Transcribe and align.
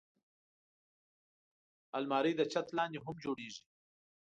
الماري 1.97 2.33
د 2.37 2.41
چت 2.51 2.67
لاندې 2.77 2.97
هم 3.05 3.15
جوړېږي 3.23 3.63